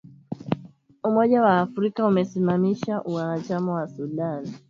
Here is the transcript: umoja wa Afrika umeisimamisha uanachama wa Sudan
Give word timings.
umoja 1.09 1.37
wa 1.45 1.53
Afrika 1.65 2.05
umeisimamisha 2.07 3.03
uanachama 3.03 3.73
wa 3.73 3.87
Sudan 3.87 4.43